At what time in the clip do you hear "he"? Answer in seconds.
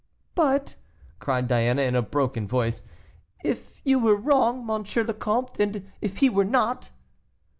6.17-6.27